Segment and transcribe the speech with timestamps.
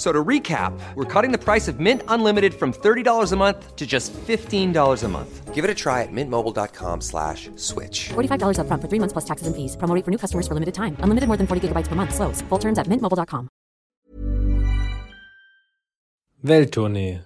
[0.00, 3.86] So to recap, we're cutting the price of Mint Unlimited from $30 a month to
[3.86, 5.54] just $15 a month.
[5.54, 8.08] Give it a try at mintmobile.com slash switch.
[8.08, 9.76] $45 upfront for three months plus taxes and fees.
[9.76, 10.96] Promo for new customers for limited time.
[11.04, 12.14] Unlimited more than 40 gigabytes per month.
[12.14, 12.40] Slows.
[12.48, 13.50] Full terms at mintmobile.com.
[16.42, 17.20] Welttournee,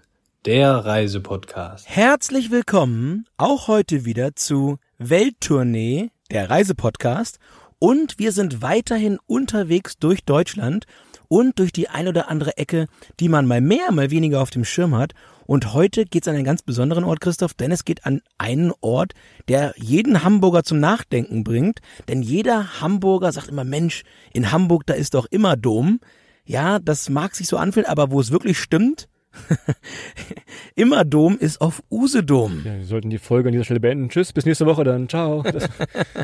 [0.45, 1.87] der Reisepodcast.
[1.89, 7.39] Herzlich willkommen auch heute wieder zu Welttournee, der Reisepodcast.
[7.79, 10.87] Und wir sind weiterhin unterwegs durch Deutschland
[11.35, 12.87] und durch die ein oder andere Ecke,
[13.19, 15.15] die man mal mehr, mal weniger auf dem Schirm hat.
[15.47, 18.73] Und heute geht es an einen ganz besonderen Ort, Christoph, denn es geht an einen
[18.83, 19.15] Ort,
[19.49, 21.81] der jeden Hamburger zum Nachdenken bringt.
[22.07, 25.99] Denn jeder Hamburger sagt immer, Mensch, in Hamburg, da ist doch immer Dom.
[26.45, 29.09] Ja, das mag sich so anfühlen, aber wo es wirklich stimmt,
[30.75, 32.63] immer Dom ist auf Usedom.
[32.65, 34.09] Ja, wir sollten die Folge an dieser Stelle beenden.
[34.09, 35.09] Tschüss, bis nächste Woche dann.
[35.09, 35.43] Ciao.
[35.55, 35.69] Das,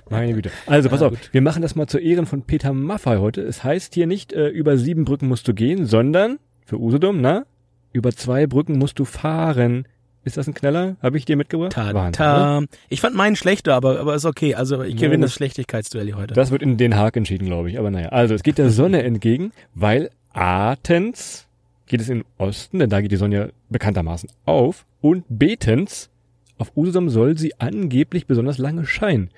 [0.08, 0.50] meine Güte.
[0.67, 3.42] Also pass auf, wir machen das mal zu Ehren von Peter Maffay heute.
[3.42, 7.44] Es heißt hier nicht, äh, über sieben Brücken musst du gehen, sondern, für Usedom, na,
[7.92, 9.86] über zwei Brücken musst du fahren.
[10.24, 10.97] Ist das ein Knaller?
[11.02, 11.72] Habe ich dir mitgebracht?
[11.72, 12.62] Ta, Wahnsinn, ta.
[12.89, 14.55] Ich fand meinen schlechter, aber, aber ist okay.
[14.55, 16.34] Also ich Ja, gewinne das- das Schlechtigkeitsduell hier heute.
[16.34, 17.78] Das wird in Den Haag entschieden, glaube ich.
[17.78, 21.47] Aber naja, also es geht der Sonne entgegen, weil Atens
[21.91, 24.86] geht es in den Osten, denn da geht die Sonne bekanntermaßen auf.
[25.00, 26.08] Und Betens,
[26.56, 29.30] auf Usedom soll sie angeblich besonders lange scheinen.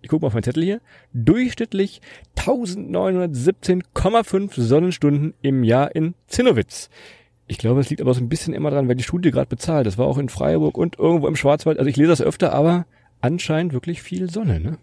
[0.00, 0.80] Ich gucke mal auf meinen Zettel hier.
[1.12, 2.00] Durchschnittlich
[2.36, 6.90] 1917,5 Sonnenstunden im Jahr in Zinnowitz.
[7.46, 9.86] Ich glaube, es liegt aber so ein bisschen immer dran, wer die Studie gerade bezahlt.
[9.86, 11.78] Das war auch in Freiburg und irgendwo im Schwarzwald.
[11.78, 12.84] Also ich lese das öfter, aber
[13.20, 14.78] anscheinend wirklich viel Sonne, ne?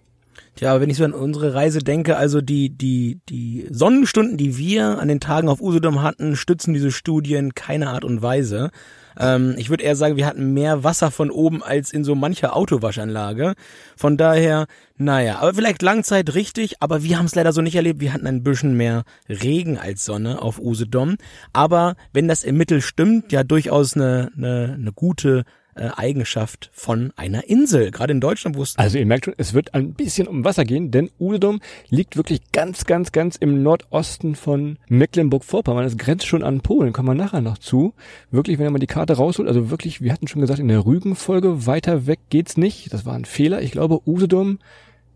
[0.60, 5.00] Tja, wenn ich so an unsere Reise denke, also die, die, die Sonnenstunden, die wir
[5.00, 8.70] an den Tagen auf Usedom hatten, stützen diese Studien keine Art und Weise.
[9.18, 12.58] Ähm, ich würde eher sagen, wir hatten mehr Wasser von oben als in so mancher
[12.58, 13.53] Autowaschanlage.
[13.96, 14.66] Von daher,
[14.98, 18.02] naja, aber vielleicht Langzeit richtig, aber wir haben es leider so nicht erlebt.
[18.02, 21.16] Wir hatten ein bisschen mehr Regen als Sonne auf Usedom.
[21.53, 27.12] Aber wenn das im Mittel stimmt, ja durchaus eine, eine, eine gute äh, Eigenschaft von
[27.16, 27.91] einer Insel.
[27.91, 30.66] Gerade in Deutschland, wo es Also ihr merkt schon, es wird ein bisschen um Wasser
[30.66, 35.85] gehen, denn Usedom liegt wirklich ganz, ganz, ganz im Nordosten von Mecklenburg-Vorpommern.
[35.85, 37.94] Es grenzt schon an Polen, kommen wir nachher noch zu.
[38.31, 41.66] Wirklich, wenn mal die Karte rausholt, also wirklich, wir hatten schon gesagt, in der Rügen-Folge,
[41.66, 42.94] weiter weg geht's nicht.
[42.94, 43.62] Das war ein Fehler.
[43.62, 44.59] Ich glaube, Usedom,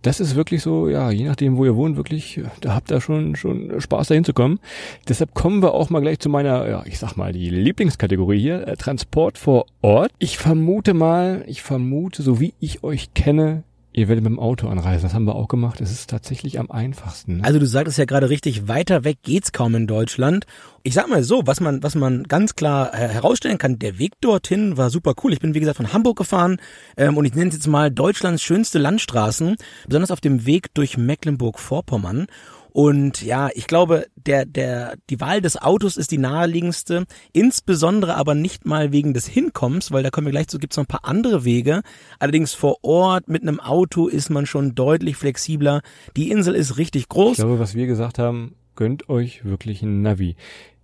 [0.04, 3.36] das ist wirklich so, ja, je nachdem, wo ihr wohnt, wirklich, da habt ihr schon,
[3.36, 4.60] schon Spaß dahin zu kommen.
[5.08, 8.68] Deshalb kommen wir auch mal gleich zu meiner, ja, ich sag mal, die Lieblingskategorie hier,
[8.68, 10.12] äh, Transport vor Ort.
[10.20, 14.68] Ich vermute mal, ich vermute, so wie ich euch kenne, ihr werdet mit dem Auto
[14.68, 15.04] anreisen.
[15.04, 15.80] Das haben wir auch gemacht.
[15.80, 17.38] Es ist tatsächlich am einfachsten.
[17.38, 17.44] Ne?
[17.44, 20.46] Also du sagtest ja gerade richtig, weiter weg geht's kaum in Deutschland.
[20.82, 24.14] Ich sag mal so, was man, was man ganz klar äh, herausstellen kann, der Weg
[24.20, 25.32] dorthin war super cool.
[25.32, 26.58] Ich bin wie gesagt von Hamburg gefahren
[26.98, 29.56] ähm, und ich nenne es jetzt mal Deutschlands schönste Landstraßen,
[29.88, 32.28] besonders auf dem Weg durch Mecklenburg-Vorpommern.
[32.74, 38.34] Und ja, ich glaube, der, der, die Wahl des Autos ist die naheliegendste, insbesondere aber
[38.34, 41.06] nicht mal wegen des Hinkommens, weil da kommen wir gleich zu, gibt's noch ein paar
[41.06, 41.84] andere Wege.
[42.18, 45.82] Allerdings vor Ort mit einem Auto ist man schon deutlich flexibler.
[46.18, 47.34] Die Insel ist richtig groß.
[47.34, 50.36] Ich glaube, was wir gesagt haben, gönnt euch wirklich ein Navi.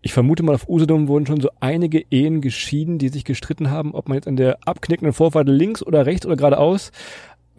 [0.01, 3.93] Ich vermute mal, auf Usedom wurden schon so einige Ehen geschieden, die sich gestritten haben,
[3.93, 6.91] ob man jetzt an der abknickenden Vorfahrt links oder rechts oder geradeaus.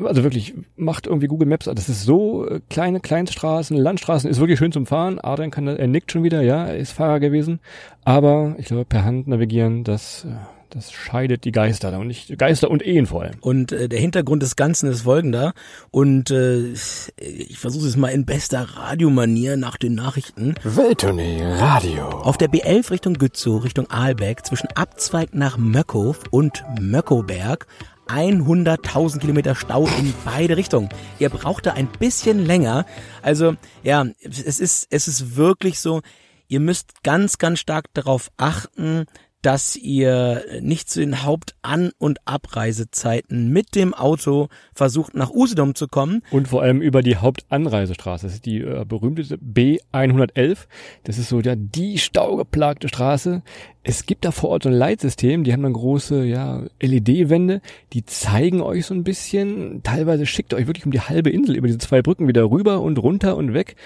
[0.05, 1.67] Also wirklich, macht irgendwie Google Maps.
[1.67, 5.19] Das ist so äh, kleine Kleinstraßen, Landstraßen, ist wirklich schön zum Fahren.
[5.19, 7.61] Adrian kann, er nickt schon wieder, ja, er ist Fahrer gewesen.
[8.05, 10.35] Aber ich glaube, per Hand navigieren, das, äh,
[10.71, 13.35] das scheidet die Geister da und nicht Geister und Ehen vor allem.
[13.41, 15.53] Und äh, der Hintergrund des Ganzen ist folgender.
[15.91, 16.73] Und äh,
[17.19, 20.55] ich versuche es mal in bester Radiomanier nach den Nachrichten.
[20.63, 22.09] Welttournee Radio.
[22.09, 27.67] Auf der B11 Richtung Gützow, Richtung Aalbeck, zwischen Abzweig nach Möckhof und Möckoberg
[28.13, 30.89] 100.000 Kilometer Stau in beide Richtungen.
[31.19, 32.87] Ihr braucht da ein bisschen länger.
[33.23, 36.01] Also ja, es ist, es ist wirklich so,
[36.49, 39.07] ihr müsst ganz, ganz stark darauf achten,
[39.43, 45.89] dass ihr nicht zu den Hauptan- und Abreisezeiten mit dem Auto versucht, nach Usedom zu
[45.89, 46.23] kommen.
[46.31, 48.27] Und vor allem über die Hauptanreisestraße.
[48.27, 50.67] Das ist die äh, berühmte B111.
[51.05, 53.43] Das ist so ja, die staugeplagte Straße.
[53.83, 57.63] Es gibt da vor Ort so ein Leitsystem, die haben dann große ja, LED-Wände,
[57.95, 59.83] die zeigen euch so ein bisschen.
[59.83, 62.99] Teilweise schickt euch wirklich um die halbe Insel über diese zwei Brücken wieder rüber und
[62.99, 63.77] runter und weg.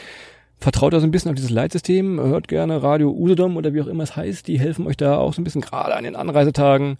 [0.65, 3.87] Vertraut da so ein bisschen auf dieses Leitsystem, hört gerne Radio Usedom oder wie auch
[3.87, 6.97] immer es heißt, die helfen euch da auch so ein bisschen gerade an den Anreisetagen.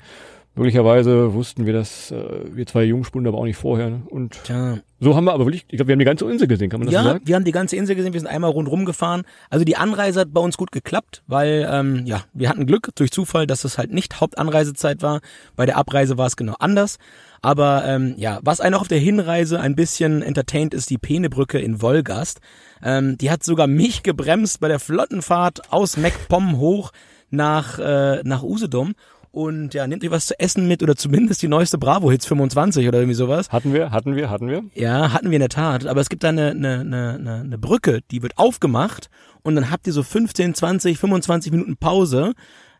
[0.57, 2.23] Möglicherweise wussten wir das, äh,
[2.53, 3.91] wir zwei Jungspunde, aber auch nicht vorher.
[3.91, 4.03] Ne?
[4.09, 4.79] Und Tja.
[5.01, 6.87] so haben wir aber wirklich, ich glaube, wir haben die ganze Insel gesehen, kann man
[6.87, 7.27] das so Ja, sagen?
[7.27, 9.23] wir haben die ganze Insel gesehen, wir sind einmal rundherum gefahren.
[9.51, 13.11] Also die Anreise hat bei uns gut geklappt, weil ähm, ja, wir hatten Glück durch
[13.11, 15.21] Zufall, dass es halt nicht Hauptanreisezeit war.
[15.57, 16.99] Bei der Abreise war es genau anders.
[17.43, 21.59] Aber ähm, ja, was einen auch auf der Hinreise ein bisschen entertaint, ist die Penebrücke
[21.59, 22.41] in Wolgast.
[22.83, 26.93] Ähm, die hat sogar mich gebremst bei der Flottenfahrt aus MacPom hoch
[27.31, 28.95] nach, äh, nach Usedom.
[29.35, 32.87] Und ja, nehmt euch was zu essen mit oder zumindest die neueste Bravo Hits 25
[32.87, 33.51] oder irgendwie sowas.
[33.51, 34.63] Hatten wir, hatten wir, hatten wir.
[34.75, 35.87] Ja, hatten wir in der Tat.
[35.87, 36.81] Aber es gibt da eine, eine,
[37.19, 39.11] eine, eine Brücke, die wird aufgemacht
[39.43, 42.35] und dann habt ihr so 15, 20, 25 Minuten Pause,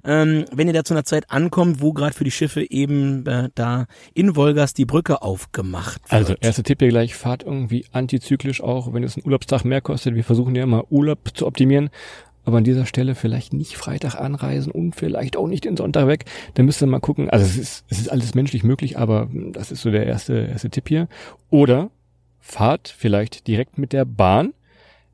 [0.05, 3.49] ähm, wenn ihr da zu einer Zeit ankommt, wo gerade für die Schiffe eben äh,
[3.57, 6.13] da in Wolgast die Brücke aufgemacht wird.
[6.13, 10.15] Also, erster Tipp hier gleich, fahrt irgendwie antizyklisch auch, wenn es einen Urlaubstag mehr kostet.
[10.15, 11.91] Wir versuchen ja immer Urlaub zu optimieren.
[12.45, 16.25] Aber an dieser Stelle vielleicht nicht Freitag anreisen und vielleicht auch nicht den Sonntag weg.
[16.55, 17.31] Da müsst ihr mal gucken.
[17.31, 20.71] Also es ist, es ist alles menschlich möglich, aber das ist so der erste, erste
[20.71, 21.09] Tipp hier.
[21.51, 21.91] Oder
[22.41, 24.53] fahrt vielleicht direkt mit der Bahn.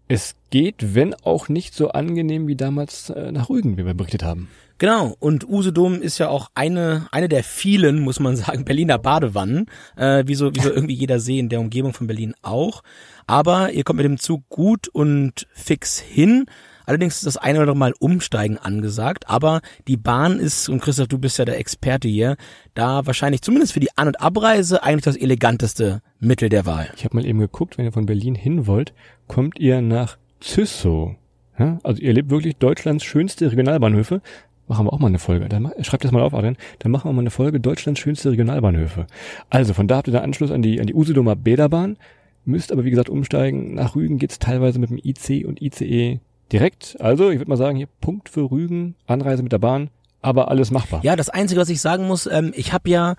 [0.08, 4.24] Es geht, wenn auch nicht so angenehm wie damals äh, nach Rügen, wie wir berichtet
[4.24, 4.48] haben.
[4.80, 9.66] Genau, und Usedom ist ja auch eine, eine der vielen, muss man sagen, Berliner Badewannen,
[9.94, 12.82] äh, wie, so, wie so irgendwie jeder See in der Umgebung von Berlin auch.
[13.26, 16.46] Aber ihr kommt mit dem Zug gut und fix hin.
[16.90, 21.06] Allerdings ist das eine oder andere Mal Umsteigen angesagt, aber die Bahn ist, und Christoph,
[21.06, 22.36] du bist ja der Experte hier,
[22.74, 26.90] da wahrscheinlich zumindest für die An- und Abreise eigentlich das eleganteste Mittel der Wahl.
[26.96, 28.92] Ich habe mal eben geguckt, wenn ihr von Berlin hin wollt,
[29.28, 31.14] kommt ihr nach Züssow.
[31.60, 31.78] Ja?
[31.84, 34.20] Also ihr lebt wirklich Deutschlands schönste Regionalbahnhöfe.
[34.66, 35.48] Machen wir auch mal eine Folge.
[35.48, 36.56] Dann schreibt das mal auf, Adrian.
[36.80, 39.06] Dann machen wir mal eine Folge Deutschlands schönste Regionalbahnhöfe.
[39.48, 41.98] Also von da habt ihr den Anschluss an die, an die Usedomer Bäderbahn.
[42.44, 43.74] Müsst aber wie gesagt umsteigen.
[43.74, 46.18] Nach Rügen geht's teilweise mit dem IC und ICE
[46.52, 46.96] direkt.
[47.00, 49.90] Also ich würde mal sagen, hier Punkt für Rügen, Anreise mit der Bahn,
[50.22, 51.00] aber alles machbar.
[51.02, 53.14] Ja, das Einzige, was ich sagen muss, ähm, ich habe ja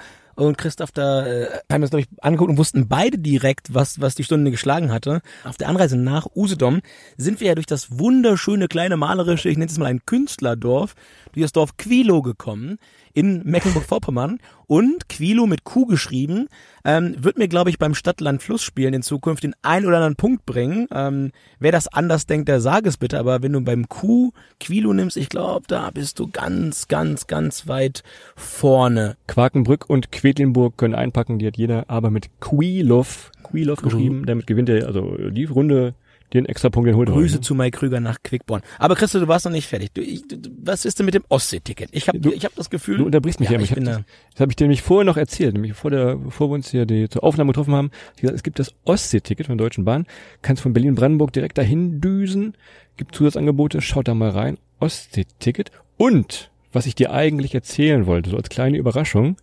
[0.47, 4.15] und Christoph da äh, haben es glaube ich angeguckt und wussten beide direkt, was was
[4.15, 5.21] die Stunde geschlagen hatte.
[5.43, 6.81] Auf der Anreise nach Usedom
[7.17, 10.95] sind wir ja durch das wunderschöne kleine malerische, ich nenne es mal ein Künstlerdorf,
[11.33, 12.77] durch das Dorf Quilo gekommen
[13.13, 16.47] in Mecklenburg-Vorpommern und Quilo mit Q geschrieben,
[16.85, 20.87] ähm, wird mir glaube ich beim Stadt-Land-Fluss-Spielen in Zukunft den ein oder anderen Punkt bringen.
[20.93, 24.93] Ähm, wer das anders denkt, der sage es bitte, aber wenn du beim Q Quilo
[24.93, 28.03] nimmst, ich glaube, da bist du ganz, ganz, ganz weit
[28.35, 29.17] vorne.
[29.27, 34.69] Quakenbrück und Quedlinburg können einpacken, die hat jeder aber mit Quilov, Quilov geschrieben, damit gewinnt
[34.69, 35.93] er also die Runde
[36.33, 37.41] den extra Punkt, den holt Grüße ne?
[37.41, 38.61] zu Mike Krüger nach Quickborn.
[38.79, 39.91] Aber Christo, du warst noch nicht fertig.
[39.93, 41.89] Du, ich, du, was ist denn mit dem Ostsee-Ticket?
[41.91, 42.99] Ich habe ich hab das Gefühl...
[42.99, 44.03] Du unterbrichst mich ja, ja, ich ich bin hab, da.
[44.31, 46.85] das habe ich dir nämlich vorher noch erzählt, nämlich vor der, bevor wir uns hier
[46.85, 50.05] die, zur Aufnahme getroffen haben, gesagt, es gibt das Ostsee-Ticket von der Deutschen Bahn,
[50.41, 52.55] kannst von Berlin-Brandenburg direkt dahin düsen,
[52.95, 58.37] gibt Zusatzangebote, schaut da mal rein, Ostsee-Ticket und, was ich dir eigentlich erzählen wollte, so
[58.37, 59.35] als kleine Überraschung,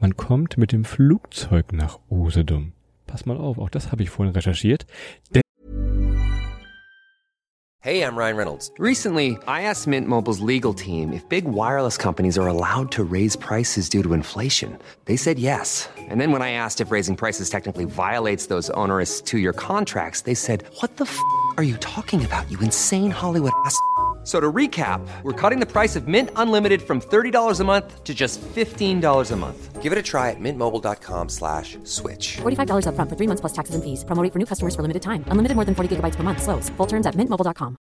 [0.00, 2.72] man kommt mit dem Flugzeug nach Usedom.
[3.06, 4.86] Pass mal auf, auch das habe ich vorhin recherchiert.
[7.86, 8.72] Hey, I'm Ryan Reynolds.
[8.80, 13.36] Recently, I asked Mint Mobile's legal team if big wireless companies are allowed to raise
[13.36, 14.76] prices due to inflation.
[15.04, 15.88] They said yes.
[15.96, 20.22] And then when I asked if raising prices technically violates those onerous two year contracts,
[20.22, 21.16] they said, What the f
[21.58, 23.78] are you talking about, you insane Hollywood ass?
[24.26, 28.12] So to recap, we're cutting the price of Mint Unlimited from $30 a month to
[28.12, 29.80] just $15 a month.
[29.80, 32.38] Give it a try at mintmobile.com slash switch.
[32.42, 34.04] $45 upfront for three months plus taxes and fees.
[34.04, 35.22] Promo rate for new customers for limited time.
[35.30, 36.42] Unlimited more than 40 gigabytes per month.
[36.42, 36.70] Slows.
[36.76, 37.76] Full terms at mintmobile.com.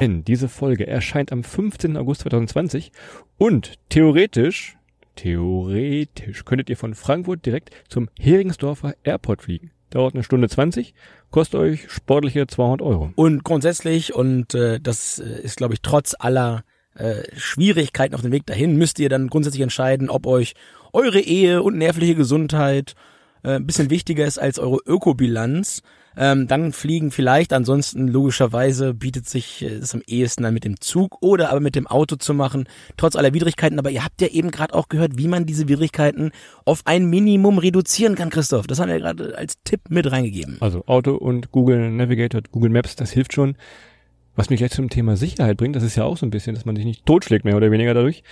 [0.00, 1.96] Diese Folge erscheint am 15.
[1.96, 2.92] August 2020
[3.38, 4.76] und theoretisch,
[5.16, 9.70] theoretisch könntet ihr von Frankfurt direkt zum Heringsdorfer Airport fliegen.
[9.92, 10.94] Dauert eine Stunde 20,
[11.30, 13.10] kostet euch sportliche 200 Euro.
[13.14, 18.32] Und grundsätzlich, und äh, das äh, ist, glaube ich, trotz aller äh, Schwierigkeiten auf dem
[18.32, 20.54] Weg dahin, müsst ihr dann grundsätzlich entscheiden, ob euch
[20.94, 22.94] eure Ehe und nervliche Gesundheit
[23.42, 25.82] äh, ein bisschen wichtiger ist als eure Ökobilanz.
[26.16, 30.80] Ähm, dann fliegen vielleicht, ansonsten logischerweise bietet sich äh, es am ehesten dann mit dem
[30.80, 33.78] Zug oder aber mit dem Auto zu machen, trotz aller Widrigkeiten.
[33.78, 36.32] Aber ihr habt ja eben gerade auch gehört, wie man diese Widrigkeiten
[36.64, 38.66] auf ein Minimum reduzieren kann, Christoph.
[38.66, 40.58] Das haben wir gerade als Tipp mit reingegeben.
[40.60, 43.56] Also Auto und Google Navigator, Google Maps, das hilft schon.
[44.34, 46.64] Was mich gleich zum Thema Sicherheit bringt, das ist ja auch so ein bisschen, dass
[46.64, 48.22] man sich nicht totschlägt, mehr oder weniger dadurch.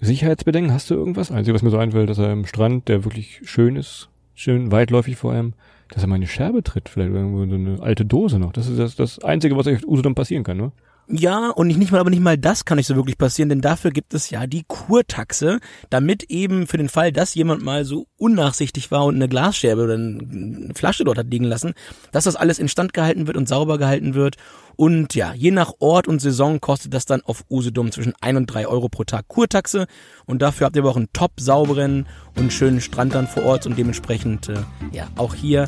[0.00, 1.30] Sicherheitsbedenken, hast du irgendwas?
[1.30, 5.16] Einzige, was mir so einfällt, dass er im Strand, der wirklich schön ist, schön weitläufig
[5.16, 5.54] vor allem,
[5.92, 8.52] dass er mal in eine Scherbe tritt, vielleicht irgendwo so eine alte Dose noch.
[8.52, 10.72] Das ist das, das Einzige, was euch Usedom passieren kann, ne?
[11.10, 13.92] Ja, und nicht mal, aber nicht mal das kann nicht so wirklich passieren, denn dafür
[13.92, 18.90] gibt es ja die Kurtaxe, damit eben für den Fall, dass jemand mal so unnachsichtig
[18.90, 21.72] war und eine Glasscherbe oder eine Flasche dort hat liegen lassen,
[22.12, 24.36] dass das alles instand gehalten wird und sauber gehalten wird.
[24.76, 28.46] Und ja, je nach Ort und Saison kostet das dann auf Usedom zwischen ein und
[28.46, 29.86] drei Euro pro Tag Kurtaxe.
[30.26, 32.06] Und dafür habt ihr aber auch einen top sauberen
[32.38, 34.54] und schönen Strand dann vor Ort und dementsprechend, äh,
[34.92, 35.66] ja, auch hier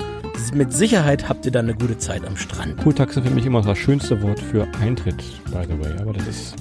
[0.55, 2.79] mit Sicherheit habt ihr dann eine gute Zeit am Strand.
[2.79, 5.93] Kurtaxe für mich immer das schönste Wort für Eintritt, by the way.
[6.00, 6.55] Aber das ist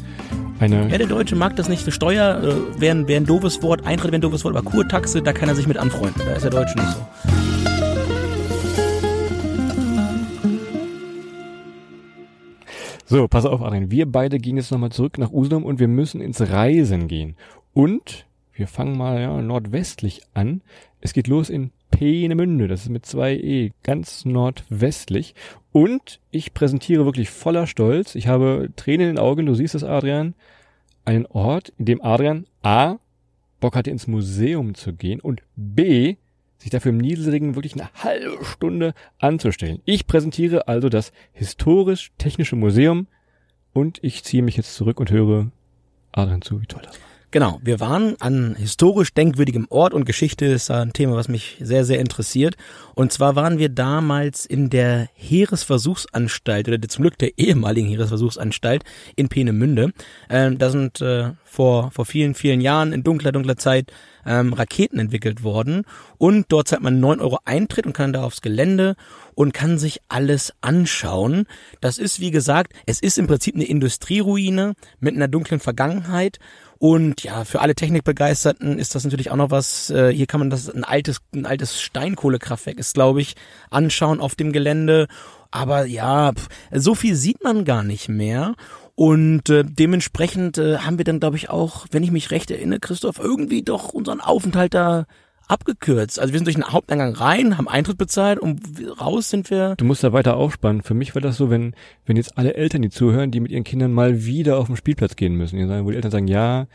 [0.60, 0.90] eine.
[0.90, 1.92] Ja, der Deutsche mag das nicht.
[1.92, 5.22] Steuer äh, wäre ein, wär ein doofes Wort, Eintritt wäre ein doofes Wort, aber Kurtaxe,
[5.22, 6.22] da kann er sich mit anfreunden.
[6.26, 7.00] Da ist der Deutsche nicht so.
[13.06, 13.90] So, pass auf, Adrian.
[13.90, 17.36] Wir beide gehen jetzt nochmal zurück nach Usedom und wir müssen ins Reisen gehen.
[17.74, 18.28] Und
[18.60, 20.62] wir fangen mal ja, nordwestlich an.
[21.02, 22.68] Es geht los in Peenemünde.
[22.68, 25.34] Das ist mit zwei E, ganz nordwestlich.
[25.72, 28.16] Und ich präsentiere wirklich voller Stolz.
[28.16, 30.36] Ich habe Tränen in den Augen, du siehst es, Adrian.
[31.06, 32.98] Einen Ort, in dem Adrian A.
[33.60, 36.18] Bock hatte, ins Museum zu gehen und B.
[36.58, 39.82] sich dafür im Niedrigen wirklich eine halbe Stunde anzustellen.
[39.86, 43.08] Ich präsentiere also das historisch-technische Museum
[43.74, 45.52] und ich ziehe mich jetzt zurück und höre
[46.12, 47.09] Adrian zu, wie toll das war.
[47.32, 51.86] Genau, wir waren an historisch denkwürdigem Ort und Geschichte ist ein Thema, was mich sehr,
[51.86, 52.56] sehr interessiert.
[52.96, 58.84] Und zwar waren wir damals in der Heeresversuchsanstalt oder zum Glück der ehemaligen Heeresversuchsanstalt
[59.16, 59.94] in Peenemünde.
[60.28, 63.92] Ähm, da sind äh, vor, vor vielen, vielen Jahren in dunkler, dunkler Zeit
[64.26, 65.84] ähm, Raketen entwickelt worden.
[66.18, 68.96] Und dort zahlt man neun Euro Eintritt und kann da aufs Gelände
[69.36, 71.46] und kann sich alles anschauen.
[71.80, 76.40] Das ist, wie gesagt, es ist im Prinzip eine Industrieruine mit einer dunklen Vergangenheit.
[76.80, 79.90] Und ja, für alle Technikbegeisterten ist das natürlich auch noch was.
[79.90, 83.36] Äh, hier kann man das ein altes, ein altes Steinkohlekraftwerk ist, glaube ich,
[83.70, 85.08] anschauen auf dem Gelände.
[85.52, 86.32] Aber ja,
[86.72, 88.56] so viel sieht man gar nicht mehr.
[88.96, 92.80] Und äh, dementsprechend äh, haben wir dann, glaube ich, auch, wenn ich mich recht erinnere,
[92.80, 95.06] Christoph, irgendwie doch unseren Aufenthalt da
[95.50, 96.20] abgekürzt.
[96.20, 98.62] Also wir sind durch den Haupteingang rein, haben Eintritt bezahlt und
[99.02, 99.76] raus sind wir.
[99.78, 100.82] Du musst da weiter aufspannen.
[100.82, 101.74] Für mich war das so, wenn,
[102.06, 105.16] wenn jetzt alle Eltern, die zuhören, die mit ihren Kindern mal wieder auf den Spielplatz
[105.16, 106.68] gehen müssen, wo die Eltern sagen, ja,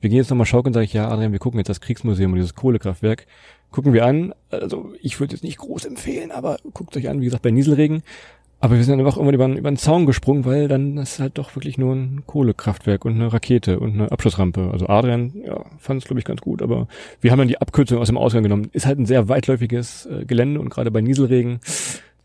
[0.00, 2.36] wir gehen jetzt nochmal schaukeln, sage ich, ja, Adrian, wir gucken jetzt das Kriegsmuseum und
[2.36, 3.26] dieses Kohlekraftwerk.
[3.70, 4.34] Gucken wir an.
[4.50, 8.02] Also ich würde jetzt nicht groß empfehlen, aber guckt euch an, wie gesagt, bei Nieselregen.
[8.62, 11.36] Aber wir sind dann einfach immer über, über den Zaun gesprungen, weil dann ist halt
[11.36, 14.70] doch wirklich nur ein Kohlekraftwerk und eine Rakete und eine Abschussrampe.
[14.72, 16.86] Also Adrian, ja, fand es glaube ich ganz gut, aber
[17.20, 18.70] wir haben dann die Abkürzung aus dem Ausgang genommen.
[18.72, 21.58] Ist halt ein sehr weitläufiges äh, Gelände und gerade bei Nieselregen,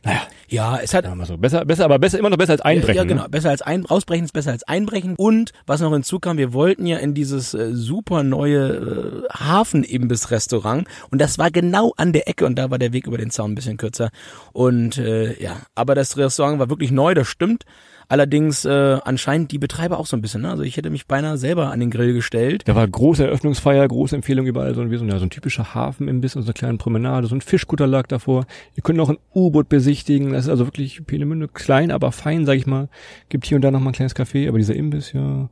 [0.08, 1.38] naja, Ja, es hat mal so.
[1.38, 2.96] Besser, besser, aber besser, immer noch besser als einbrechen.
[2.96, 3.24] Ja, genau.
[3.24, 3.30] Ne?
[3.30, 5.16] Besser als ein, rausbrechen ist besser als einbrechen.
[5.18, 11.20] Und was noch hinzukam, wir wollten ja in dieses äh, super neue äh, Hafen-Imbiss-Restaurant und
[11.22, 13.56] das war genau an der Ecke und da war der Weg über den Zaun ein
[13.56, 14.10] bisschen kürzer.
[14.54, 17.66] Und äh, ja, aber das Restaurant war wirklich neu, das stimmt.
[18.10, 20.42] Allerdings äh, anscheinend die Betreiber auch so ein bisschen.
[20.44, 20.50] Ne?
[20.50, 22.64] Also ich hätte mich beinahe selber an den Grill gestellt.
[22.66, 25.74] Da war große Eröffnungsfeier, große Empfehlung überall, so, wie so, ein- ja, so ein typischer
[25.76, 28.46] Hafenimbiss und so eine kleine Promenade, so ein Fischkutter lag davor.
[28.76, 32.56] Ihr könnt noch ein U-Boot besichtigen, das ist also wirklich Peenemünde, klein, aber fein, sag
[32.56, 32.88] ich mal.
[33.28, 35.50] Gibt hier und da noch mal ein kleines Café, aber dieser Imbiss, ja,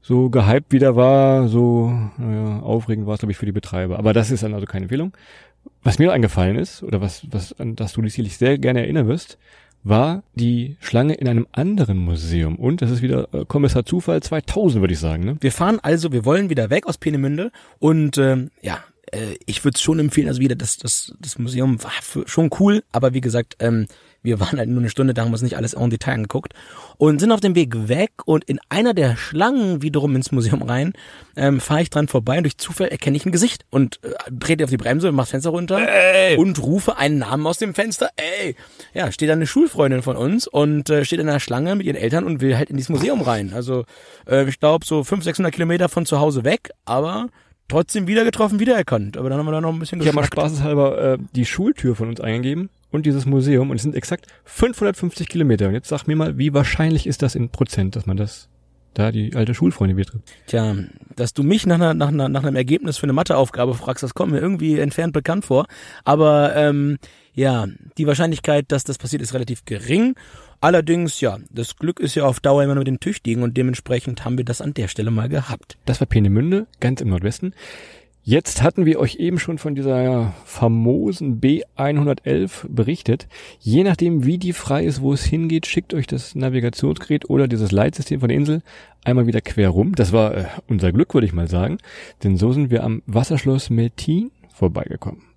[0.00, 3.98] so gehypt wie der war, so naja, aufregend war es, glaube ich, für die Betreiber.
[3.98, 5.12] Aber das ist dann also keine Empfehlung.
[5.82, 9.06] Was mir eingefallen ist, oder was, was, an das du dich sicherlich sehr gerne erinnern
[9.08, 9.38] wirst,
[9.84, 12.56] war die Schlange in einem anderen Museum.
[12.56, 15.24] Und das ist wieder äh, Kommissar Zufall 2000, würde ich sagen.
[15.24, 15.36] Ne?
[15.40, 18.78] Wir fahren also, wir wollen wieder weg aus Peenemünde und ähm, ja,
[19.10, 22.50] äh, ich würde es schon empfehlen, also wieder das, das, das Museum war für, schon
[22.60, 23.86] cool, aber wie gesagt, ähm,
[24.22, 26.54] wir waren halt nur eine Stunde da, haben uns nicht alles en Detail angeguckt
[26.96, 30.92] und sind auf dem Weg weg und in einer der Schlangen wiederum ins Museum rein,
[31.36, 34.64] ähm, fahre ich dran vorbei und durch Zufall erkenne ich ein Gesicht und äh, trete
[34.64, 35.80] auf die Bremse und mach das Fenster runter
[36.36, 38.10] und rufe einen Namen aus dem Fenster.
[38.16, 38.56] Ey,
[38.94, 41.96] ja, steht da eine Schulfreundin von uns und äh, steht in einer Schlange mit ihren
[41.96, 43.52] Eltern und will halt in dieses Museum rein.
[43.54, 43.84] Also
[44.28, 47.28] äh, ich glaube so 500, 600 Kilometer von zu Hause weg, aber
[47.68, 49.16] trotzdem wieder getroffen, wiedererkannt.
[49.16, 51.96] Aber dann haben wir da noch ein bisschen Ich habe mal spaßeshalber äh, die Schultür
[51.96, 55.68] von uns eingegeben und dieses Museum und es sind exakt 550 Kilometer.
[55.68, 58.48] Und jetzt sag mir mal, wie wahrscheinlich ist das in Prozent, dass man das
[58.94, 60.32] da die alte Schulfreundin wieder trifft?
[60.46, 60.76] Tja,
[61.16, 64.14] dass du mich nach, einer, nach, einer, nach einem Ergebnis für eine Matheaufgabe fragst, das
[64.14, 65.66] kommt mir irgendwie entfernt bekannt vor.
[66.04, 66.98] Aber ähm,
[67.34, 70.14] ja, die Wahrscheinlichkeit, dass das passiert, ist relativ gering.
[70.60, 74.24] Allerdings, ja, das Glück ist ja auf Dauer immer nur mit den Tüchtigen und dementsprechend
[74.24, 75.76] haben wir das an der Stelle mal gehabt.
[75.86, 77.54] Das war Peenemünde, ganz im Nordwesten.
[78.24, 83.26] Jetzt hatten wir euch eben schon von dieser famosen B111 berichtet.
[83.58, 87.72] Je nachdem, wie die frei ist, wo es hingeht, schickt euch das Navigationsgerät oder dieses
[87.72, 88.62] Leitsystem von der Insel
[89.02, 89.96] einmal wieder quer rum.
[89.96, 91.78] Das war äh, unser Glück, würde ich mal sagen.
[92.22, 95.31] Denn so sind wir am Wasserschloss Meltin vorbeigekommen.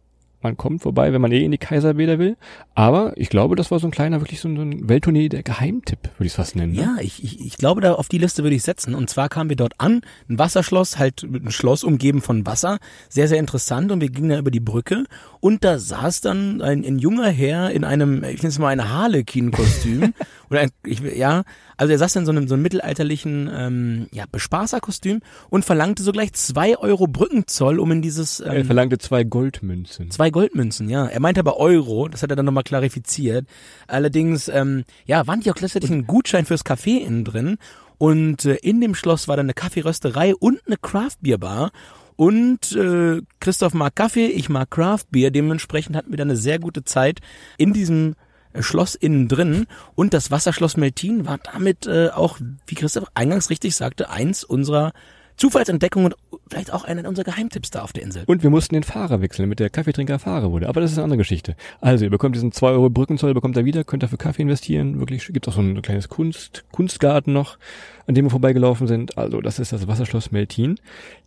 [0.45, 2.37] Man kommt vorbei, wenn man eh in die Kaiserbäder will.
[2.75, 6.03] Aber ich glaube, das war so ein kleiner, wirklich so ein, ein Welttournee, der Geheimtipp,
[6.03, 6.73] würde ich es fast nennen.
[6.73, 6.81] Ne?
[6.81, 8.93] Ja, ich, ich, ich glaube, da auf die Liste würde ich setzen.
[8.93, 12.77] Und zwar kamen wir dort an, ein Wasserschloss, halt mit einem Schloss umgeben von Wasser.
[13.09, 13.91] Sehr, sehr interessant.
[13.91, 15.05] Und wir gingen da über die Brücke.
[15.39, 18.89] Und da saß dann ein, ein junger Herr in einem, ich nenne es mal ein
[18.89, 20.13] Harlequin-Kostüm.
[20.49, 21.43] Oder ein, ich, ja,
[21.77, 26.33] also er saß in so einem, so einem mittelalterlichen ähm, ja, Bespaßerkostüm und verlangte sogleich
[26.33, 30.11] zwei Euro Brückenzoll, um in dieses ähm, Er verlangte zwei Goldmünzen.
[30.11, 31.05] Zwei Goldmünzen, ja.
[31.05, 33.47] Er meinte aber Euro, das hat er dann nochmal klarifiziert.
[33.87, 37.57] Allerdings, ähm, ja, waren die auch gleichzeitig ein Gutschein fürs Café innen drin.
[37.97, 41.71] Und äh, in dem Schloss war dann eine Kaffeerösterei und eine Craftbierbar.
[42.15, 45.31] Und äh, Christoph mag Kaffee, ich mag Craftbier.
[45.31, 47.19] Dementsprechend hatten wir dann eine sehr gute Zeit
[47.57, 48.15] in diesem
[48.61, 49.67] Schloss innen drin.
[49.95, 54.93] Und das Wasserschloss Meltin war damit äh, auch, wie Christoph eingangs richtig sagte, eins unserer
[55.37, 58.23] Zufallsentdeckungen und vielleicht auch einer unserer Geheimtipps da auf der Insel.
[58.25, 60.69] Und wir mussten den Fahrer wechseln, damit der Kaffeetrinker Fahrer wurde.
[60.69, 61.55] Aber das ist eine andere Geschichte.
[61.81, 64.99] Also, ihr bekommt diesen 2 Euro Brückenzoll, bekommt ihr wieder, könnt dafür Kaffee investieren.
[64.99, 67.57] Wirklich, gibt auch so ein kleines Kunst, Kunstgarten noch,
[68.07, 69.17] an dem wir vorbeigelaufen sind.
[69.17, 70.79] Also, das ist das Wasserschloss Meltin.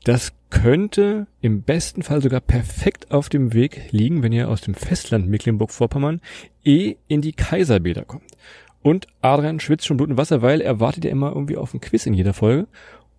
[0.05, 4.75] Das könnte im besten Fall sogar perfekt auf dem Weg liegen, wenn ihr aus dem
[4.75, 6.21] Festland Mecklenburg-Vorpommern
[6.65, 8.37] eh in die Kaiserbäder kommt.
[8.81, 11.81] Und Adrian schwitzt schon Blut und Wasser, weil er wartet ja immer irgendwie auf ein
[11.81, 12.69] Quiz in jeder Folge.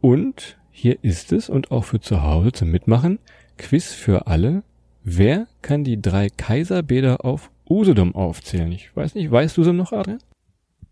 [0.01, 3.19] Und hier ist es und auch für zu Hause zum Mitmachen.
[3.57, 4.63] Quiz für alle.
[5.03, 8.71] Wer kann die drei Kaiserbäder auf Usedom aufzählen?
[8.71, 10.19] Ich weiß nicht, weißt du so noch, Adrian?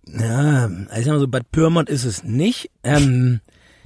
[0.07, 2.69] Ja, also ich sag mal so, Bad Pyrmont ist es nicht.
[2.83, 3.39] Ähm,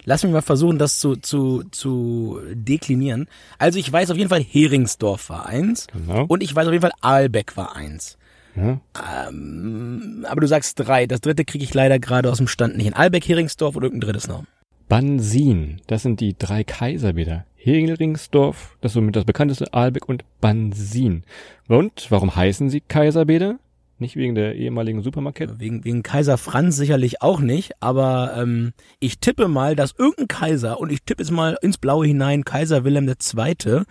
[0.04, 3.28] lass mich mal versuchen, das zu, zu, zu deklinieren.
[3.60, 5.86] Also ich weiß auf jeden Fall, Heringsdorf war eins.
[5.94, 6.26] Genau.
[6.26, 8.18] Und ich weiß auf jeden Fall, Aalbeck war eins.
[8.56, 8.82] Ja.
[9.30, 11.06] Ähm, aber du sagst drei.
[11.06, 12.88] Das dritte kriege ich leider gerade aus dem Stand nicht.
[12.88, 14.44] In Aalbeck, Heringsdorf oder irgendein drittes noch.
[14.92, 17.46] Bansin, das sind die drei Kaiserbäder.
[17.56, 21.24] Heringsdorf, das ist somit das bekannteste, Aalbeck und Bansin.
[21.70, 23.58] Und warum heißen sie Kaiserbäder?
[24.00, 25.62] Nicht wegen der ehemaligen Supermarket?
[25.62, 30.78] Wegen, wegen Kaiser Franz sicherlich auch nicht, aber ähm, ich tippe mal, dass irgendein Kaiser,
[30.78, 33.84] und ich tippe jetzt mal ins Blaue hinein, Kaiser Wilhelm II.,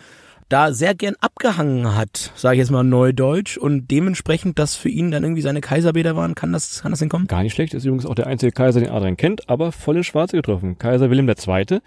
[0.50, 5.10] da sehr gern abgehangen hat, sage ich jetzt mal neudeutsch, und dementsprechend, dass für ihn
[5.10, 7.26] dann irgendwie seine Kaiserbäder waren, kann das, kann das hinkommen?
[7.28, 10.06] Gar nicht schlecht, ist übrigens auch der einzige Kaiser, den Adrian kennt, aber voll ins
[10.06, 10.76] Schwarze getroffen.
[10.76, 11.80] Kaiser Wilhelm II.,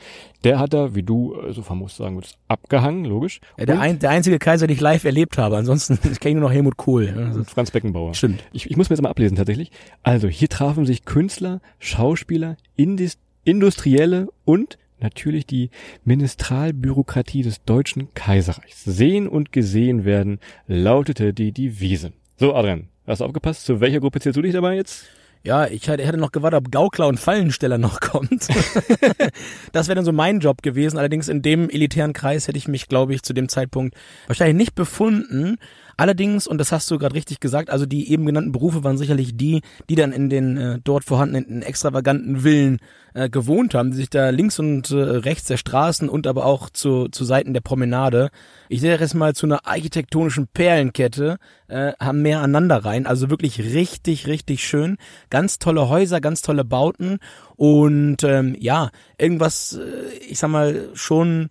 [0.44, 3.42] der hat da, wie du äh, so famos sagen würdest, abgehangen, logisch.
[3.58, 6.50] Ja, der, ein, der einzige Kaiser, den ich live erlebt habe, ansonsten kenne ich nur
[6.50, 7.14] noch Helmut Kohl.
[7.16, 8.14] Also, Franz Beckenbauer.
[8.14, 8.44] Stimmt.
[8.54, 9.72] Ich, ich muss mir jetzt mal ablesen tatsächlich.
[10.04, 15.70] Also hier trafen sich Künstler, Schauspieler, Indis, Industrielle und natürlich die
[16.06, 18.84] Ministralbürokratie des Deutschen Kaiserreichs.
[18.84, 22.14] Sehen und gesehen werden, lautete die Devise.
[22.38, 23.66] So, Adrian, hast du aufgepasst?
[23.66, 25.06] Zu welcher Gruppe zählst du dich dabei jetzt?
[25.46, 28.48] Ja, ich hatte noch gewartet, ob Gaukler und Fallensteller noch kommt.
[29.74, 30.98] das wäre dann so mein Job gewesen.
[30.98, 34.74] Allerdings in dem elitären Kreis hätte ich mich, glaube ich, zu dem Zeitpunkt wahrscheinlich nicht
[34.74, 35.58] befunden.
[35.98, 39.38] Allerdings, und das hast du gerade richtig gesagt, also die eben genannten Berufe waren sicherlich
[39.38, 42.80] die, die dann in den äh, dort vorhandenen extravaganten Villen
[43.14, 46.70] äh, gewohnt haben, die sich da links und äh, rechts der Straßen und aber auch
[46.70, 48.30] zu, zu Seiten der Promenade,
[48.70, 53.06] ich sehe jetzt mal zu einer architektonischen Perlenkette, äh, haben mehr aneinander rein.
[53.06, 54.98] Also wirklich richtig, richtig schön.
[55.30, 57.20] Ganz tolle Häuser, ganz tolle Bauten
[57.56, 61.50] und ähm, ja, irgendwas, äh, ich sag mal, schon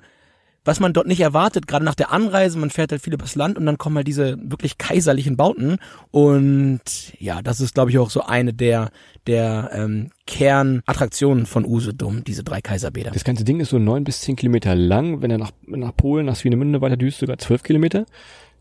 [0.64, 3.58] was man dort nicht erwartet, gerade nach der Anreise, man fährt halt viel übers Land
[3.58, 5.78] und dann kommen halt diese wirklich kaiserlichen Bauten
[6.10, 6.80] und
[7.18, 8.90] ja, das ist glaube ich auch so eine der
[9.26, 13.10] der ähm, Kernattraktionen von Usedom, diese drei Kaiserbäder.
[13.10, 15.22] Das ganze Ding ist so neun bis zehn Kilometer lang.
[15.22, 18.06] Wenn er nach, nach Polen, nach Swinemünde weiter düst, sogar zwölf Kilometer.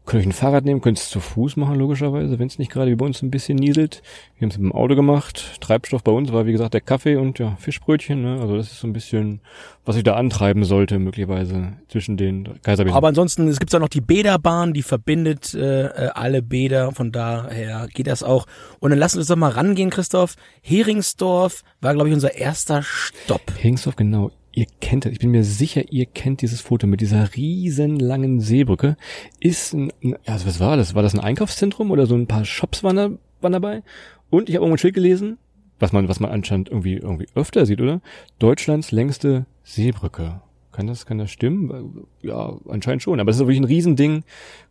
[0.06, 2.90] Könnt euch ein Fahrrad nehmen, könnt es zu Fuß machen, logischerweise, wenn es nicht gerade
[2.90, 4.02] wie bei uns ein bisschen nieselt.
[4.36, 5.62] Wir haben es mit dem Auto gemacht.
[5.62, 8.22] Treibstoff bei uns war, wie gesagt, der Kaffee und ja, Fischbrötchen.
[8.22, 8.42] Ne?
[8.42, 9.42] Also das ist so ein bisschen,
[9.86, 12.98] was ich da antreiben sollte, möglicherweise zwischen den Kaiserbädern.
[12.98, 17.88] Aber ansonsten, es gibt ja noch die Bäderbahn, die verbindet äh, alle Bäder, von daher
[17.94, 18.48] geht das auch.
[18.80, 20.36] Und dann lassen wir uns doch mal rangehen, Christoph.
[20.64, 23.52] Heringsdorf war, glaube ich, unser erster Stopp.
[23.56, 24.32] Hingsdorf, genau.
[24.54, 25.14] Ihr kennt es.
[25.14, 28.98] Ich bin mir sicher, ihr kennt dieses Foto mit dieser riesenlangen Seebrücke.
[29.40, 29.92] Ist ein-
[30.26, 30.94] also was war das?
[30.94, 33.10] War das ein Einkaufszentrum oder so ein paar Shops waren, da,
[33.40, 33.84] waren dabei?
[34.30, 35.38] Und ich habe irgendwo ein Schild gelesen,
[35.80, 38.02] was man, was man anscheinend irgendwie, irgendwie öfter sieht, oder?
[38.40, 40.42] Deutschlands längste Seebrücke.
[40.74, 42.06] Kann das, kann das stimmen?
[42.22, 43.20] Ja, anscheinend schon.
[43.20, 44.24] Aber es ist wirklich ein Riesending.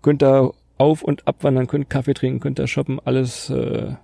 [0.03, 2.99] Könnt da auf und abwandern, könnt Kaffee trinken, könnt da shoppen.
[3.05, 3.95] Alles äh,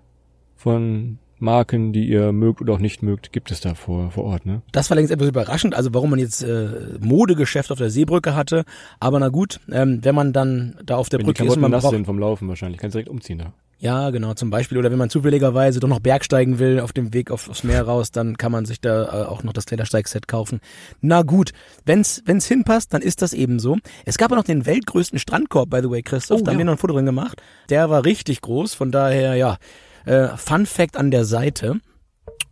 [0.56, 4.46] von Marken, die ihr mögt oder auch nicht mögt, gibt es da vor, vor Ort,
[4.46, 4.62] ne?
[4.72, 6.68] Das war längst etwas überraschend, also warum man jetzt äh,
[7.01, 8.64] Modegeschäft auf der Seebrücke hatte.
[9.01, 11.55] Aber na gut, ähm, wenn man dann da auf der Wenn die Brücke ist, und
[11.55, 13.53] Klamotten man nass braucht, sind vom Laufen wahrscheinlich, kannst direkt umziehen da.
[13.79, 14.79] Ja, genau, zum Beispiel.
[14.79, 18.11] Oder wenn man zufälligerweise doch noch Bergsteigen will auf dem Weg auf, aufs Meer raus,
[18.11, 20.61] dann kann man sich da äh, auch noch das Klettersteigset kaufen.
[21.03, 21.53] Na gut,
[21.85, 23.77] wenn's, wenn's hinpasst, dann ist das eben so.
[24.07, 26.40] Es gab ja noch den weltgrößten Strandkorb, by the way, Christoph.
[26.40, 26.61] Oh, da haben ja.
[26.61, 27.42] wir noch ein Foto drin gemacht.
[27.68, 29.59] Der war richtig groß, von daher, ja,
[30.06, 31.80] äh, Fun Fact an der Seite.